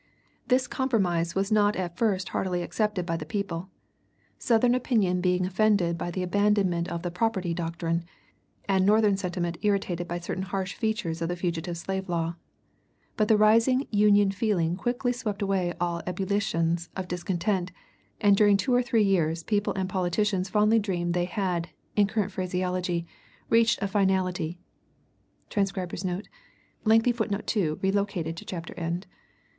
This 0.47 0.65
compromise 0.65 1.35
was 1.35 1.51
not 1.51 1.75
at 1.75 1.95
first 1.95 2.29
heartily 2.29 2.63
accepted 2.63 3.05
by 3.05 3.17
the 3.17 3.23
people; 3.23 3.69
Southern 4.39 4.73
opinion 4.73 5.21
being 5.21 5.45
offended 5.45 5.95
by 5.95 6.09
the 6.09 6.23
abandonment 6.23 6.87
of 6.89 7.03
the 7.03 7.11
"property" 7.11 7.53
doctrine, 7.53 8.05
and 8.67 8.83
Northern 8.83 9.15
sentiment 9.15 9.59
irritated 9.61 10.07
by 10.07 10.17
certain 10.17 10.41
harsh 10.41 10.73
features 10.73 11.21
of 11.21 11.27
the 11.29 11.35
fugitive 11.35 11.77
slave 11.77 12.09
law. 12.09 12.33
But 13.15 13.27
the 13.27 13.37
rising 13.37 13.85
Union 13.91 14.31
feeling 14.31 14.75
quickly 14.75 15.11
swept 15.13 15.43
away 15.43 15.71
all 15.79 16.01
ebullitions 16.07 16.89
of 16.95 17.07
discontent, 17.07 17.71
and 18.19 18.35
during 18.35 18.57
two 18.57 18.73
or 18.73 18.81
three 18.81 19.03
years 19.03 19.43
people 19.43 19.71
and 19.75 19.87
politicians 19.87 20.49
fondly 20.49 20.79
dreamed 20.79 21.13
they 21.13 21.25
had, 21.25 21.69
in 21.95 22.07
current 22.07 22.31
phraseology, 22.31 23.05
reached 23.51 23.79
a 23.83 23.87
"finality" 23.87 24.57
[Transcriber's 25.51 26.03
Note: 26.03 26.27
Lengthy 26.85 27.11
footnote 27.11 27.45
(2) 27.45 27.81
relocated 27.83 28.35
to 28.37 28.45
chapter 28.45 28.73
end. 28.73 29.05